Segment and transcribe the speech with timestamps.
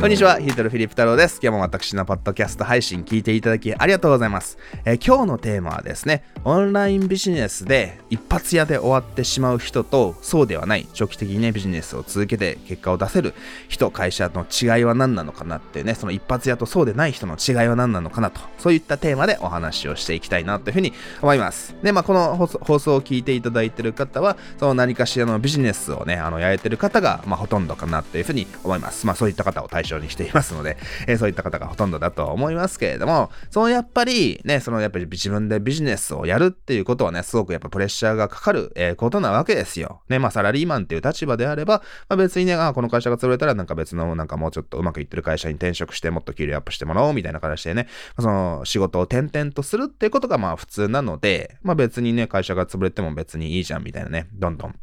[0.00, 1.40] こんにちは、ヒートルフィリップ太郎です。
[1.42, 4.56] 今日も私のポッドキャスト配信聞いていただきありがとうございます。
[4.84, 13.34] えー、今日のテーマはですね、オンラインビジネスで一発屋で終わってしまう人と、そうではない、長期的にね、ビジネスを続けて結果を出せる
[13.66, 20.92] 人、会社の違いは何なのかなってね、その一発屋とそうでない人の違いは何なのかなと、そういったテーマでお話をしていきたいなというふうに
[21.22, 21.74] 思います。
[21.82, 29.04] で、まあ、この放送を聞いていただいている方は、その何かしらのビジネスをね、あの、やれてる方が、まあ、ほとんどかなというふうに思います。
[29.04, 30.76] まあ、そういった方を対象象にしていますので、
[31.06, 40.02] えー、そういった方がほとんどだと思いますけれども、そのやっぱりね、そのやっぱり自分でビジネスをやるっていうことはね、すごくやっぱプレッシャーがかかる、えー、ことなわけですよ。
[40.08, 47.88] ね、まあサラリーマンっていう立場であれば、まあ別にね、あこの会社が潰れたらなんか別のなんかもうちょっとうまくいってる会社に転職してもっと給料アップしてもらおうみたいな形でね、
[48.18, 54.74] その仕事を転々とするっていうことがまあ普通なので、まあ別にね、会社が潰れても別にいいじゃんみたいなね、どんどん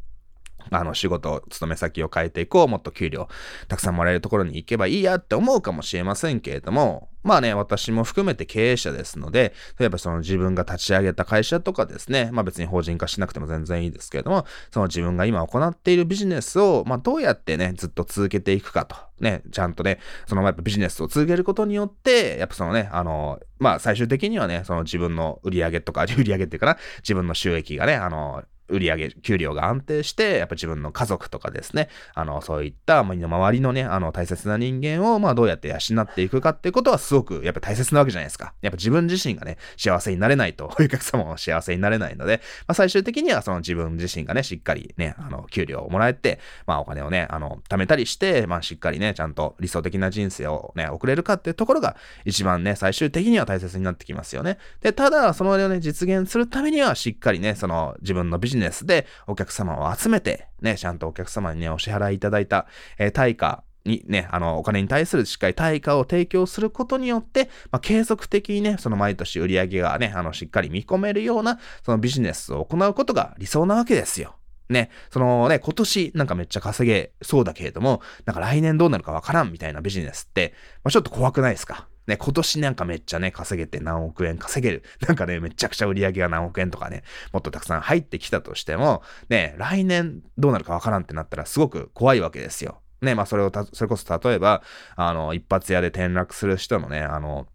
[0.70, 3.28] あの仕事、勤め先を変えていこう、もっと給料
[3.68, 18.94] たくさんもらえるところに行けばいいやって思うかもしれませんけれども、まあね、私も含めて経営者ですので、例えばその自分が立ち上げた会社とかですね、まあ別に法人化しなくても全然いいですけれども、その自分が今行っているビジネスを、まあどうやってね、ずっと続けていくかと。
[19.18, 38.54] ね、ちゃんとね、そのやっぱビジネスを続けることによって、やっぱそのね、あの、まあ最終的にはね、その自分の売り上げとか、売り上げっていうかな、自分の収益がね、あの、売り上げ給料が安定して、やっぱ自分の家族とかですね、あの、そういった、まあ、周りのね、あの、大切な人間を、まあ、どうやって養っていくかっていうことはすごく、やっぱ大切なわけじゃないですか。
[38.62, 54.58] やっぱ自分自身がね、幸せになれないと、 お客様も幸せになれないので、まあ、最終的にはその自分自身がね、しっかりね、あの、給料をもらえて、まあ、お金をね、あの、貯めたりして、まあ、しっかりね、ちゃんと理想的な人生をね、送れるかっていうところが、一番ね、最終的には大切になってきますよね。
[54.80, 62.66] で、ただ、そのをね、実現するためには、しっかりね、その、自分のビジネスジネスで、お客様を集めて、ね、ちゃんとお客様にね、お支払いいただいた、
[62.98, 74.34] えー、対価にね、あの、お金に対するしっかり対価を提供することによって、まあ、継続的にね、その毎年売り上げがね、あの、しっかり見込めるような、そのビジネスを行うことが理想なわけですよ。
[74.68, 81.86] ね、そのね、今年なんかめっちゃ稼げそうだけれども、なんか来年どうなるかわからんみたいなビジネスって、まあ、ちょっと怖くないですか？
[82.06, 84.82] ね、今年なんかめっちゃね、稼げて何億円稼げる。
[85.06, 87.02] なんかね、めちゃくちゃ売り上げが何億円とかね、
[87.32, 92.80] もっとたくさん入ってきたとしても、ね、来年どうなるかわからんってなったらすごく怖いわけですよ。
[93.02, 94.62] ね、まあそれをた、それこそ例えば、
[94.94, 97.46] あの、一発屋で転落する人のね、あの、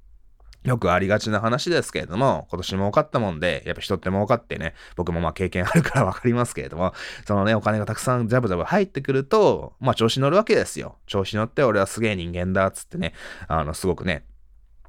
[0.63, 6.94] よくありがちな話ですけれども、今年儲かったもんで、やっぱ人って儲かってね、僕もまあ経験あるからわかりますけれども、
[7.25, 10.97] そのね、お金がたくさんジャブジャブ入ってくると、まあ調子乗るわけですよ。
[11.07, 13.13] 調子乗って俺はすげえ人間だつってね、
[13.47, 14.23] あの、すごくね、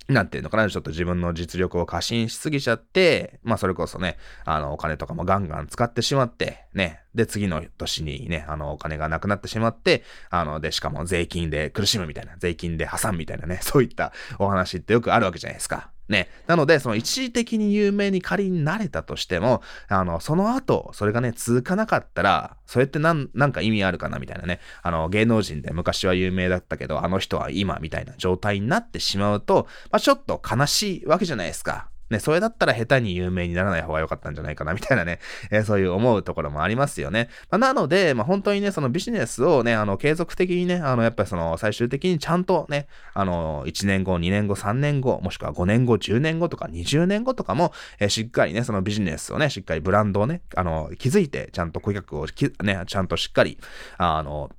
[0.09, 15.92] なんていうのかな、ちょっと自分の実力を過信しすぎちゃって、まあそれこそね、あのお金とかもガンガン使ってしまって、ね、で次の年にね、あのお金がなくなってしまって、あの、でしかも税金で苦しむみたいな、税金で破産みたいなね、そういったお話ってよくあるわけじゃないですか。
[16.09, 16.29] ね。
[16.47, 24.61] なので、その一時的に有名に仮になれたとしても、あの、その後、それがね、続かなかったら、それってなん、なんか意味あるかなみたいなね。
[24.83, 31.92] あの、芸能人で昔は有名だったけど、あの人は今みたいな状態になってしまうと、まあ、ちょっと悲しいわけじゃないですか。
[32.13, 35.19] ね、それだったら下手に有名にならない方が良かったんじゃないかな、みたいなね、
[35.51, 37.29] えー、そういう思うところもありますよね。
[37.51, 52.27] まあ、なので、まあ、本当にね、そのビジネスをね、あの、継続的にね、あの、やっぱりその、最終的にちゃんとね、あの、1年後、2年後、3年後、もしくは5年後、10年後とか20年後とかも、えー、しっかりね、そのビジネスをね、しっかりブランドをね、あの、築いて、ちゃんと顧客を
[52.63, 53.59] ね、ちゃんとしっかり、
[53.99, 54.51] あの、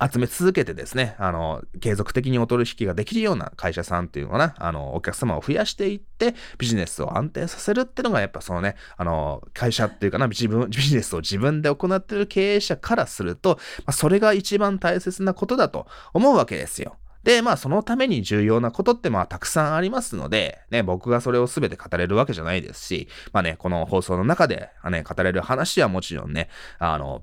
[0.00, 16.96] 集め続けてですね、あの、継続的にお取引ができるような会社さんっていうのかな、あの、お客様を増やしていって、ビジネスを安定させるっていうのが、やっぱそのね、あの、会社っていうかな、自分、ビジネスを自分で行っている経営者からすると、まあ、それが一番大切なことだと思うわけですよ。
[17.24, 26.48] で、まあそのために重要なことってまあたくさんありますので、ね、僕がそれを全て語れるわけじゃないですし、まあね、この放送の中で、ね、語れる話はもちろんね、
[26.78, 27.22] あの、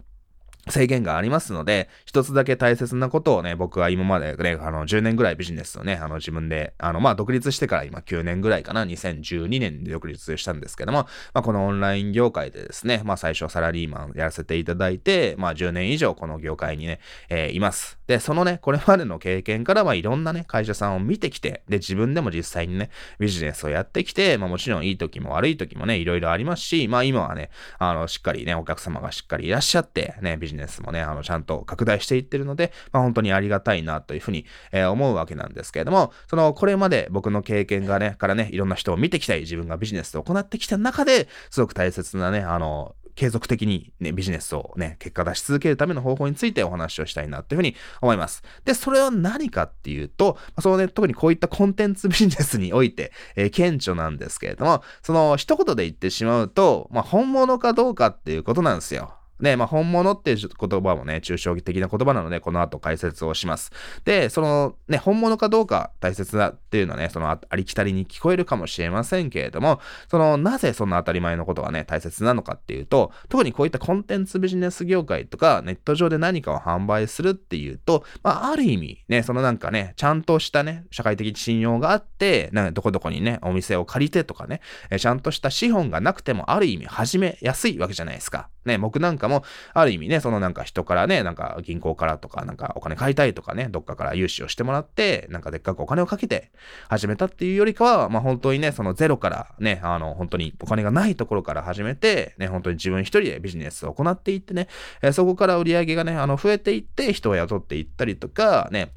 [0.69, 17.99] 制限がありますので、一つだけ大切なことをね、僕は今までね、あの、10年ぐらいビジネスをね、あの、自分で、あの、まあ、独立してから今9年ぐらいかな、2012年で独立したんですけども、まあ、このオンライン業界でですね、まあ、最初サラリーマンやらせていただいて、まあ、10年以上この業界にね、えー、います。
[18.07, 27.49] で、そのね、これまでの経験から、まあ、いろんなね、会社さんを見てきて、で、自分でも実際にね、ビジネスをやってきて、まあ、もちろんいい時も悪い時もね、いろいろありますし、まあ、今はね、
[27.79, 48.43] あの、しっかりね、お客様がしっかりいらっしゃって、ね、ビジネスもね、あの、ちゃんと拡大していってるので、まあ、本当にありがたいなというふうに、えー、思うわけなんですけれども、その、これまで僕の経験がね、からね、いろんな人を見てきたり、自分がビジネスで行ってきた中で、すごく大切なね、あの、継続的にね、ビジネスをね、結果出し続けるための方法についてお話をしたいなっていうふうに思います。
[48.65, 59.13] で、それは何かっていうと、そのね、特にこういったコンテンツビジネスにおいて、えー、顕著なんですけれども、その一言で言ってしまうと、まあ、本物かどうかっていうことなんですよ。
[59.39, 63.71] ね、まあ、本物っていう言葉もね、抽象的な言葉なので、この後解説をします。
[64.05, 69.79] で、そのね、本物かどうか大切だっていうのはね、そのありきたりに聞こえるかもしれませんけれども、
[70.09, 84.61] その、なぜそんな当たり前のことがね、大切なのかっていうと、特にこういったコンテンツビジネス業界とか、ネット上で何かを販売するっていうと、まあ、ある意味、ね、そのなんかね、ちゃんとしたね、社会的信用があって、ね、どこどこにね、お店を借りてとかね、
[84.97, 88.49] ちゃんとした資本がなくても、ある意味始めやすいわけじゃないですか。
[88.65, 96.51] ね、僕なんかも、ある意味ね、そのなんか人からね、なんか銀行からとか、なんかお金買いたいとかね、どっかから融資をしてもらって、なんかでっかくお金をかけて
[96.89, 104.67] 始めたっていうよりかは、まあ本当にね、そのゼロからね、あの、本当にお金がないところから始めて、ね、本当に自分一人でビジネスを行っていってね、
[105.01, 108.91] えー、そこから売り上げがね、あの、増えていって、人を雇っていったりとか、ね、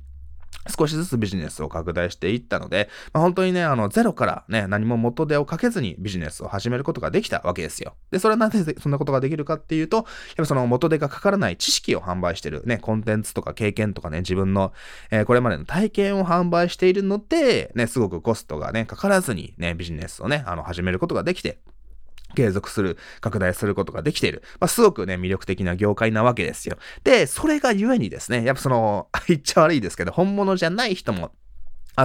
[0.66, 7.94] 少しずつビジネスを拡大していったので、まあ、本当にね、あの、ゼロからね、何も元手をかけずにビジネスを始めることができたわけですよ。
[8.10, 10.06] で、それはなぜそんなことができるかっていうと、やっ
[10.36, 14.72] ぱその元手がかからない知識を販売してる、ね、コンテンツとか経験とかね、自分の、
[15.10, 21.58] えー、これまでの体験を販売しているので、ね、すごくコストがね、かからずにね、ビジネスをね、あの、始めることができて、
[22.34, 24.42] 継続する、拡大することができている。
[24.60, 26.78] まあ、すごくね、魅力的な業界なわけですよ。
[27.04, 31.32] で、それがゆえにですね、やっぱその、 言っちゃ悪いですけど、本物じゃない人も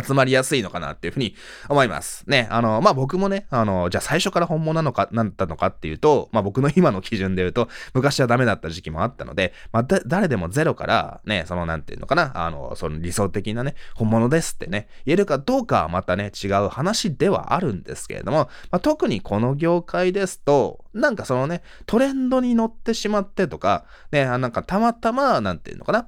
[0.02, 1.36] 集まりやすいのかなっていうふうに
[1.70, 2.24] 思います。
[2.28, 2.48] ね。
[2.50, 26.08] あの、まあ、僕もね、あの、じゃあ最初から本物なのか、なんだったのかっていうと、まあ、僕の今の基準で言うと、昔はダメだった時期もあったので、まあ、誰でもゼロから、ね、その、なんていうのかな、あの、その理想的なね、本物ですってね、言えるかどうかはまたね、違う話ではあるんですけれども、まあ、特にこの業界ですと、なんかそのね、トレンドに乗ってしまってとか、ね、あなんかたまたま、なんていうのかな、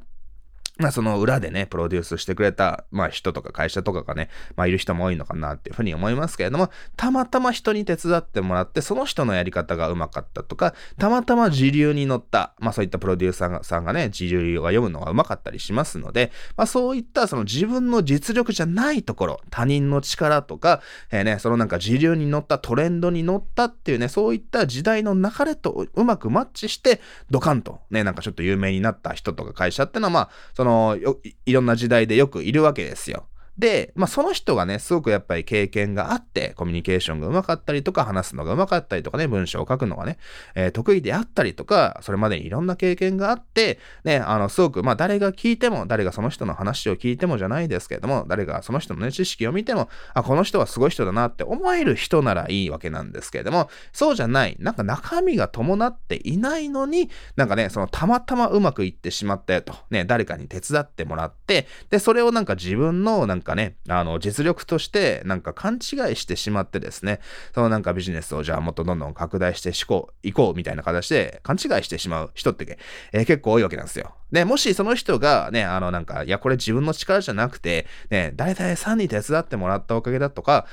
[0.78, 27.00] まあその裏でね、プロデュースしてくれた、まあ人とか会社とかがね、まあいる人も多いのかなっていうふうに思いますけれども、たまたま人に手伝ってもらって、その人のやり方がうまかったとか、たまたま時流に乗った、まあそういったプロデューサーさんがね、時流が読むのがうまかったりしますので、まあそういったその自分の実力じゃないところ、他人の力とか、えー、ね、そのなんか時流に乗ったトレンドに乗ったっていうね、そういった時代の流れとうまくマッチして、
[27.30, 30.30] ドカンとね、なんかちょっと有名になった人とか会社ってのはまあ、
[30.66, 30.98] その
[31.46, 33.28] いろんな時代でよくいるわけですよ。
[33.58, 40.18] で、まあ、その人がね、すごくやっぱり経験があって、コミュニケーションが上手かったりとか、話すのが上手かったりとかね、文章を書くのがね、
[40.56, 65.80] えー、得意であったりとか、それまでにいろんな経験があって、ね、あの、すごく、まあ、誰が聞いても、誰がその人の話を聞いてもじゃないですけれども、誰がその人のね、知識を見ても、あ、この人はすごい人だなって思える人ならいいわけなんですけれども、そうじゃない、なんか中身が伴っていないのに、なんかね、そのたまたまうまくいってしまったよと、ね、誰かに手伝ってもらって、で、それをなんか自分の、なんかかね、あの、実力としてなんか勘違い
[66.18, 67.22] してしまってですね、
[67.54, 72.78] そのなんかビジネスをじゃあもっとどんどん拡大してしこう、行こうみたいな形で勘違いしてしまう人って、
[73.14, 74.14] えー、結構多いわけなんですよ。
[74.32, 80.66] で、もしその人がね、あのなんか、いや、これ自分の力じゃなくて、ね、誰々さんに手伝ってもらったおかげだとか、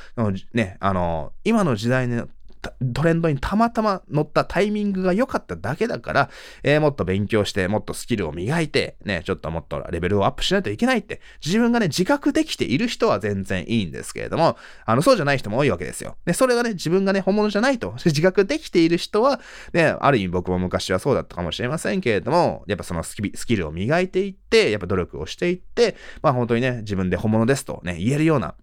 [0.53, 2.29] ね、あの、今の時代の
[2.95, 6.31] トレンドにたまたま乗ったタイミングが良かっただけだから、
[6.63, 16.17] えー、もっと勉強して、もっとスキルを磨いて、ね、ちょっともっとレベルをアップしないといけないって、自分がね、自覚できている人は全然いいんですけれども、あの、そうじゃない人も多いわけですよ。
[16.25, 19.41] で、それがね、自分がね、本物じゃないと、自覚できている人は、
[19.73, 28.55] ね、ある意味僕も昔はそうだったかもしれませんけれども、やっぱそのスキルを磨いていって、やっぱ努力をしていって、まあ本当にね、自分で本物ですとね、言えるような、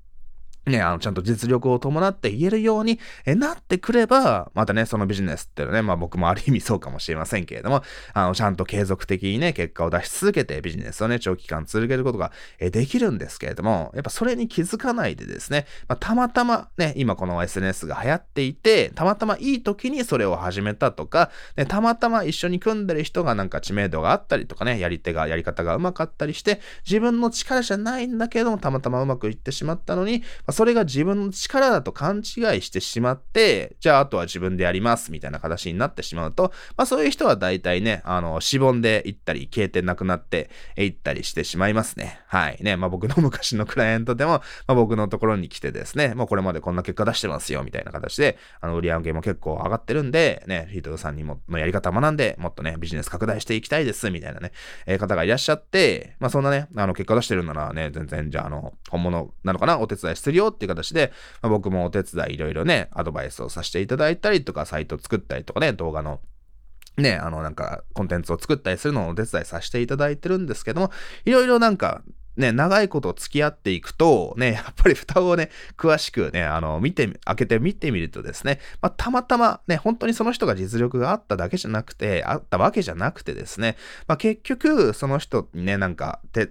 [0.65, 32.23] ね、あの、ちゃんと実力を伴って言えるようになってくれば、またね、そのビジネスっていうのはね、まあ僕もある意味そうかもしれませんけれども、あの、ちゃんと継続的にね、結果を出し続けてビジネスをね、長期間続けることができるんですけれども、やっぱそれに気づかないでですね、まあ、たまたまね、今この SNS が流行っていて、たまたまいい時にそれを始めたとか、ね、たまたま一緒に組んでる人がなんか知名度があったりとかね、やり手が、やり方がうまかったりして、自分の力じゃないんだけども、たまたまうまくいってしまったのに、それが自分の力だと勘違い
[32.61, 42.21] してしまって、じゃああとは自分でやりますみたいな形になってしまうと、まあそういう人は大体ね、あの、しぼんでいったり、消えてなくなっていったりしてしまいますね。
[42.27, 42.57] はい。
[42.61, 54.51] ね、まあ僕の昔のクライアントでも、まあ僕のところに来てですね、もうこれまでこんな結果出してますよ、みたいな形で、あの、売り上げも結構上がってるんで、ね、ヒートさんにも、のやり方学んで、もっとね、ビジネス拡大していきたいです、みたいなね、
[54.85, 66.19] えー、方がいらっしゃって、まあそんなね、あの、結果出してるんならね、全然、じゃあ、あの、本物なのかなお手伝いしてるよよっていう形で、まあ、僕もお手伝いいろいろね、アドバイスをさせていただいたりとか、サイト作ったりとかね、動画の
[66.97, 70.91] ね、あの、なんか、コンテンツを作ったりするのをお手伝いさせていただいてるんですけども、
[71.25, 72.01] いろいろなんか、
[72.39, 83.75] ね、長いこと付き合っていくと、ね、やっぱり 蓋をね、詳しくね、あの、見て、開けて見てみるとですね、まあ、たまたまね、本当にその人が実力があっただけじゃなくて、あったわけじゃなくてですね、
[84.07, 86.49] まあ、結局、その人にね、なんか、て、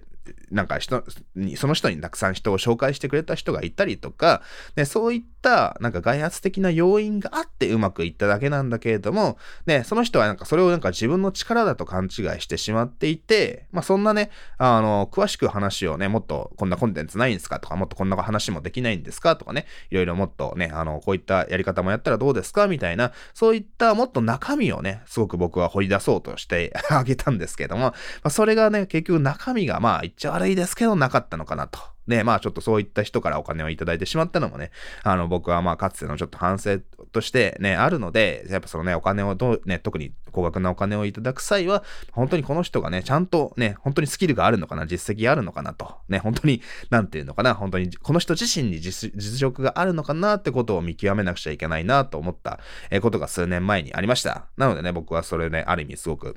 [0.50, 1.04] なんか人
[1.34, 4.42] に、その人にたくさん人を紹介してくれた人がいたりとか、
[4.76, 27.94] ね、そういったなんか外圧的な要因があってうまくいっただけなんだけれども、ね、その人はなんかそれをなんか自分の力だと勘違いしてしまっていて、まあそんなね、あの、詳しく話をね、もっとこんなコンテンツないんですかとか、もっとこんな話もできないんですかとかね、いろいろもっとね、あの、こういったやり方もやったらどうですかみたいな、そういったもっと中身をね、すごく僕は掘り出そうとしてあげたんですけども、ま
[28.24, 31.78] あそれがね、結局中身がまあちゃ悪いですけどなかったのかなと。
[32.06, 34.70] で、まあちょっとそういった人からお金をいただいてしまったのもね、
[35.02, 36.78] あの僕はまあかつてのちょっと反省
[37.12, 52.58] としてね、あるので、やっぱそのね、お金をどう、ね、特に高額なお金をいただく際は、本当にこの人がね、ちゃんとね、本当にスキルがあるのかな、実績があるのかなと、ね、本当に、なんていうのかな、本当にこの人自身に実力があるのかなってことを見極めなくちゃいけないなと思った
[53.02, 54.46] ことが数年前にありました。
[54.56, 56.36] なのでね、僕はそれね、ある意味すごく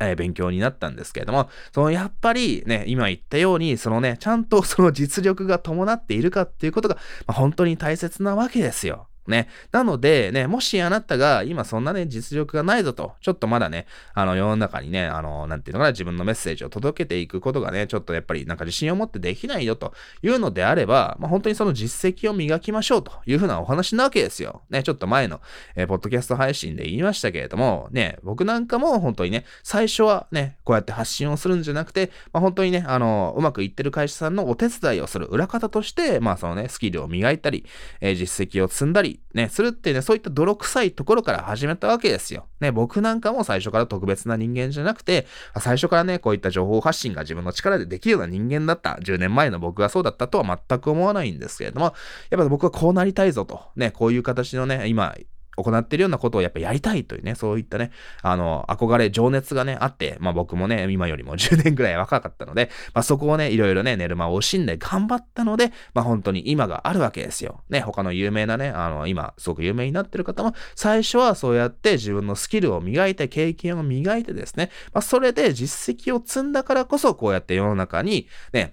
[0.00, 9.08] えー、勉強になったんですけれども、そのやっぱりね、今言ったように、そのね、ちゃんとその実力が伴っているかっていうことが、まあ、本当に大切なわけですよ。
[9.28, 9.48] ね。
[9.72, 19.92] なので、ね、もしあなたが今そんなね、実力がないぞと、ちょっとまだね、あの、世の中にね、あの、なんていうのかな、自分のメッセージを届けていくことがね、ちょっとやっぱりなんか自信を持ってできないよと
[20.22, 24.62] いうのであれば、まあ、本当にその実績を磨きましょうというふうなお話なわけですよ。
[24.70, 25.40] ね、ちょっと前の、
[25.76, 37.64] えー、ポッドキャスト配信で言いましたけれども、ね、僕なんかも本当にね、最初はね、こうやって発信をするんじゃなくて、まあ、本当にね、あの、うまくいってる会社さんのお手伝いをする裏方として、まあそのね、スキルを磨いたり、
[38.00, 42.46] えー、実績を積んだり、ね、するっていうね、そういった泥臭いところから始めたわけですよ。
[42.60, 45.26] ね、僕なんかも最初から特別な人間じゃなくて、
[45.60, 48.98] 最初からね、こういった情報発信が自分の力でできるような人間だった。
[49.02, 51.94] 10年前の僕がそうだったとは全く思わないんですけれども、
[52.30, 53.60] やっぱ僕はこうなりたいぞと。
[53.76, 55.14] ね、こういう形のね、今、
[55.62, 57.90] 行っているようなことをやっぱやりたいというね、そういったね、
[58.22, 67.62] あの、憧れ、情熱がね、あって、まあ僕もね、今よりも10年ぐらい若かったので、まあそこをね、いろいろね、寝る間を惜しんで頑張ったので、まあ本当に今があるわけですよ。
[67.68, 78.72] ね、他の有名なね、あの、今、すごく有名になってる方も、最初はそうやって自分のスキルを磨いて、経験を磨いてですね、まあそれで実績を積んだからこそ、こうやって世の中に、ね、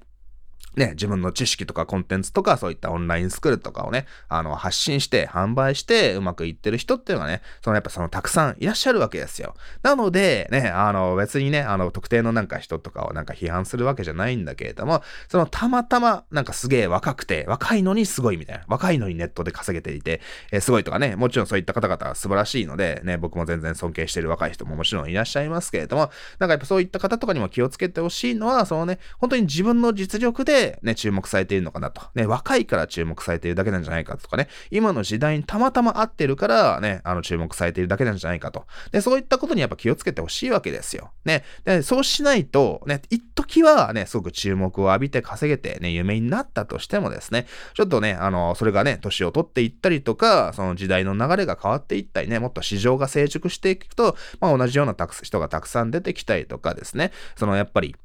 [0.76, 9.56] ね、自分の知識とかコンテンツとかそういったオンラインスクールとかをね、あの、発信して販売してうまくいってる人っていうのがね、そのやっぱそのたくさんいらっしゃるわけですよ。
[9.84, 32.02] なので、ね、あの、別にね、あの、特定のなんか人とかをなんか批判するわけじゃないんだけれども、そのたまたまなんかすげえ若くて、若いのにすごいみたいな、若いのにネットで稼げていて、えー、すごいとかね、もちろんそういった方々は素晴らしいので、ね、僕も全然尊敬してる若い人ももちろんいらっしゃいますけれども、なんかやっぱそういった方とかにも気をつけてほしいのは、そのね、本当に自分の実力でね、注目されているのかなと。
[32.16, 38.66] ね、若いから注目されているだけなんじゃないかとかね、今の時代にたまたま合ってるからね、あの注目されているだけなんじゃないかと。
[38.92, 41.12] で、そういったことにやっぱ気をつけてほしいわけですよ。
[41.26, 41.44] ね。
[41.64, 57.96] で、そうしないと、ね、一時はね、すごく注目を浴びて稼げてね、有名になったとしてもですね、ちょっとね、あの、それがね、年を取っていったりとか、その時代の流れが変わっていったりね、もっと市場が成熟していくと、まあ同じような人がたくさん出てきたりとかですね、そのやっぱり、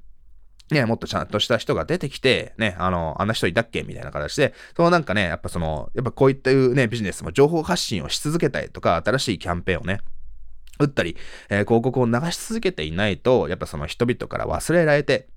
[0.71, 10.01] ね、もっとちゃんとした人が出てきて、ね、あの、あんな人いたっけみたいな形で、そのなんかね、やっぱその、やっぱこういったね、ビジネスも情報発信をし続けたりとか、新しいキャンペーンをね、
[10.79, 11.17] 打ったり、
[11.49, 15.29] えー、広告を流し続けていないと、やっぱその人々から忘れられて、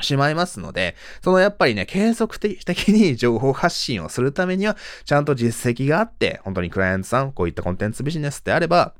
[0.00, 8.94] しまいますので、そのやっぱりね、継続的に情報発信をするためには、ちゃんと実績があって、本当にクライアントさん、こういったコンテンツビジネスであれば、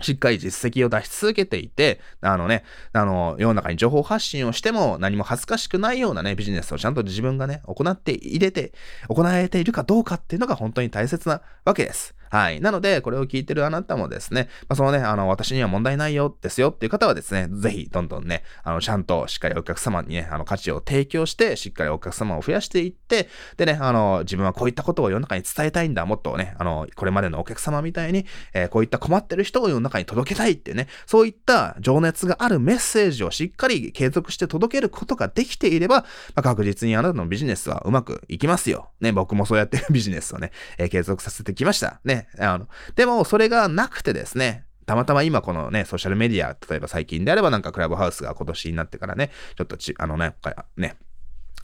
[0.00, 8.72] しっかり実績を出し続けていて、あのね、あの、世の中に情報発信をしても何も恥ずかしくないようなね、ビジネスをちゃんと自分がね、行って入れて、
[9.08, 12.17] 行えているかどうかっていうのが本当に大切なわけです。
[12.30, 12.60] はい。
[12.60, 36.04] なので、これを聞いてるあなたもですね、まあ、そのね、あの、私には問題ないよ、ですよっていう方はですね、ぜひ、どんどんね、あの、ちゃんとしっかりお客様にね、あの、価値を提供して、しっかりお客様を増やしていって、でね、あの、自分はこういったことを世の中に伝えたいんだ、もっとね、あの、これまでのお客様みたいに、えー、こういった困ってる人を世の中に届けたいってね、そういった情熱があるメッセージをしっかり継続して届けることができていれば、ま
[36.36, 38.90] あ、確実にあなたのビジネスはうまくいきますよ。
[39.00, 42.00] ね、僕もそうやってビジネスをね、えー、継続させてきました。
[42.04, 50.34] ね、あの、でも、それがなくてですね、たまたま今このね、ソーシャルメディア、例えば最近であればなんかクラブハウスが今年になってからね、ちょっとち、あのね、
[50.76, 50.96] ね、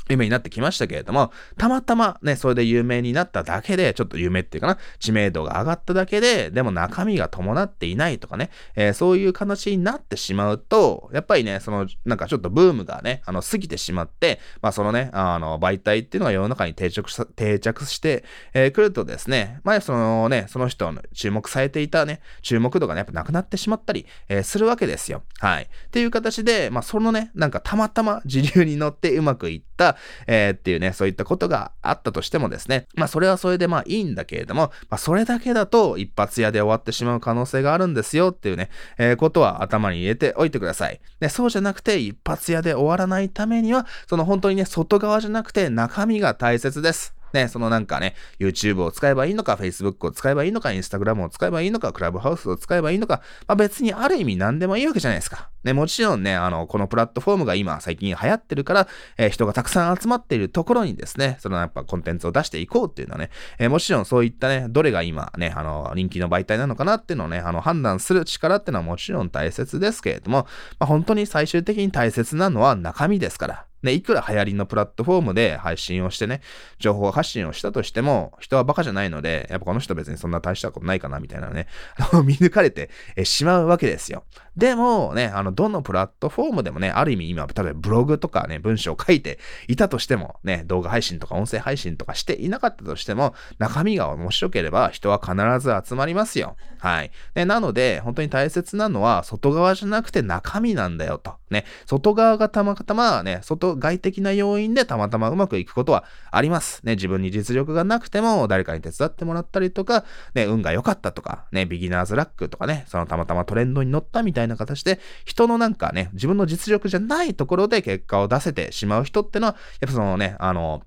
[0.09, 25.23] 有名になってきましたけれども、たまたまね、それで有名になっただけで、ちょっと有名っていうかな、知名度が上がっただけで、でも中身が伴っていないとかね、えー、そういう形になってしまうと、やっぱりね、その、なんかちょっとブームがね、あの、過ぎてしまって、まあそのね、あの、媒体っていうのが世の中に定着し、定着してえー、くるとですね、まあそのね、その人の注目されていたね、注目度がね、やっぱなくなってしまったり、えー、するわけですよ。
[25.39, 25.65] はい。
[25.65, 29.94] っていう形で、まあそのね、なんかたまたま時流に乗ってうまくいった、
[30.27, 41.01] えー、っていうね、そういったことがあったとしてもですね、まあそれはそれでまあいいんだけれども、まあそれだけだと一発屋で終わってしまう可能性があるんですよっていうね、えー、ことは頭に入れておいてください。
[41.21, 47.15] で、そうじゃなくて一発屋で終わらないためには、その本当にね、外側じゃなくて中身が大切です。
[47.35, 55.51] ね、そのなんかね、YouTube を使えばいいのか、Facebook を使えばいいのか、Instagram を使えばいいのか、クラブハウスを使えばいいのか、まあ別にある意味何でもいいわけじゃないですか。
[55.65, 70.47] ね、もちろんね、あの、このプラットフォームが今最近流行ってるから、えー、人がたくさん集まっているところにですね、そのやっぱコンテンツを出していこうっていうのはね、えー、もちろんそういったね、どれが今ね、あの、人気の媒体なのかなっていうのをね、あの、判断する力っていうのはもちろん大切ですけれども、
[70.79, 73.65] まあ本当に最終的に大切なのは中身ですから。
[73.85, 76.41] ね、いくら流行りのプラットフォームで配信をしてね、
[76.79, 81.69] 情報発信をしたとしても、人はバカじゃないので、やっぱこの人別にそんな大したことないかな、みたいなね、
[82.25, 82.91] 見抜かれて
[83.25, 84.25] しまうわけですよ。
[84.57, 89.39] でもね、あの、どのプラットフォームでもね、ある意味今、例えばブログとかね、文章を書いて
[89.69, 96.57] いたとしても、ね、動画配信とか音声配信とかしていなかったとしても、中身が面白ければ人は必ず集まりますよ。
[96.79, 97.11] はい。
[97.35, 101.35] ね、なので、本当に大切なのは、外側じゃなくて中身なんだよと。
[101.51, 106.85] ね、外側がたまたまね、外外的な要因でたまたまうまくいくことはあります。
[106.85, 110.05] ね、自分に実力がなくても誰かに手伝ってもらったりとか、
[110.35, 120.83] ね、運が良かったとか、ね、ビギナーズラックとかね、そのたまたまトレンドに乗ったみたいな形で、人のなんかね、自分の実力じゃないところで結果を出せてしまう人ってのは、やっぱそのね、あの、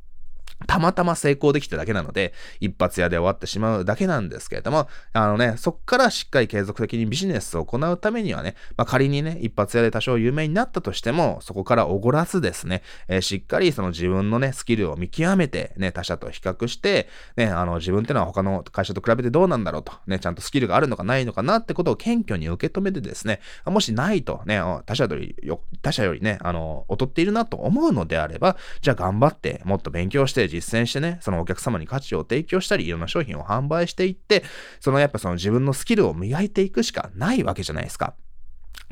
[0.65, 25.35] たまたま成功できただけなので、一発屋で終わってしまうだけなんですけれども、あのね、そっからしっかり継続的にビジネスを行うためにはね、まあ、仮にね、一発屋で多少有名になったとしても、そこからおごらずですね、えー、しっかりその自分のね、スキルを見極めて、ね、他者と比較して、ね、あの、自分ってのは他の会社と比べてどうなんだろうと、ね、ちゃんとスキルがあるのかないのかなってことを謙虚に受け止めてですね、もしないとね、他者より、
[25.81, 34.43] 他者よりね、あの、劣っているなと思うのであれば、じゃあ頑張ってもっと勉強して実践してね、そのお客様に価値を提供したり、いろんな商品を販売していって、
[34.79, 38.15] そのやっぱその自分のスキルを磨いていくしかないわけじゃないですか。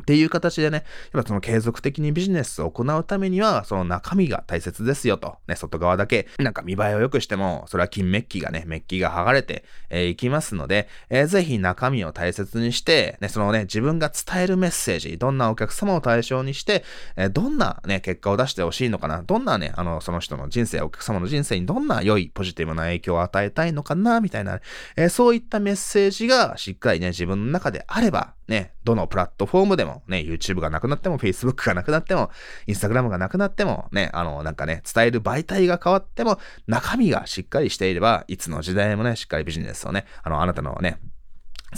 [0.01, 5.37] っていう形でね、やっぱその継続的にビジネスを行うためには、その中身が大切ですよと。
[5.47, 16.83] ね、外側だけ、なんか見栄えを良くしても、それは金メッキがね、メッキが剥がれてい、えー、きますので、えー、ぜひ中身を大切にして、ね、そのね、自分が伝えるメッセージ、どんなお客様を対象にして、
[17.15, 24.59] えー、どんなね、結果を出してほしいのかな、どんなね、あの、その人の人生、お客様の人生にどんな良いポジティブな影響を与えたいのかな、みたいな、
[24.95, 32.29] えー、そういったメッセージがしっかりね、自分の中であれば、ね、どのプラットフォームでも、ね、YouTube がなくなっても、Facebook がなくなっても、
[32.67, 40.99] Instagram がなくなっても、ね、あの、なんかね、伝える媒体が変わっても、中身がしっかりしていれば、いつの時代もね、しっかりビジネスをね、あの、あなたのね、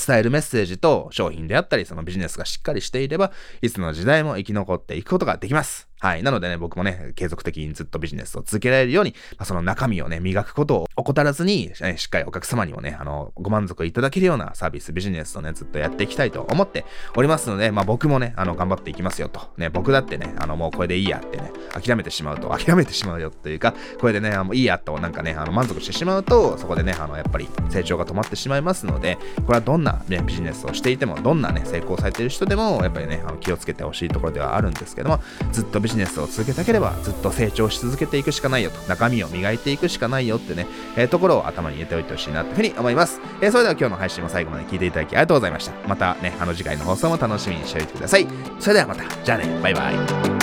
[0.05, 5.86] 伝えるメッセージと商品であったり、そのビジネスがしっかりしていれば、いつの時代も生き残っていくことができます。
[5.99, 6.23] はい。
[6.23, 19.41] なのでね、僕もね、継続的にずっとビジネスを続けられるように、まあ、その中身をね、磨くことを怠らずに、しっかりお客様にもね、あの、ご満足いただけるようなサービス、ビジネスをね、ずっとやっていきたいと思っておりますので、まあ僕もね、あの、頑張っていきますよと。
[19.57, 35.19] ね、僕だってね、あの、もうこれでいいやってね、諦めてしまうと、諦めてしまうよというか、これでね、あのいいやと、なんかね、あの、満足してしまうと、そこでね、あの、やっぱり成長が止まってしまいますので、これはどんな、ね、ビジネスをしていても、どんなね、成功されている人でも、やっぱりね、あの気をつけてほしいところではあるんですけども、
[35.51, 43.21] ずっとビジネスを続けたければずっと成長し続けていくしかないよと、中身を磨いていくしかないよってね、えー、ところを頭に入れておいてほしいなっていうふうに思います。
[43.39, 45.87] えー、それでは今日の配信も最後まで聞いていただきありがとうございました。
[45.87, 48.27] またね、あの次回の放送も楽しみにしておいてください。
[48.59, 50.36] それではまた、じゃあね、バイバイ。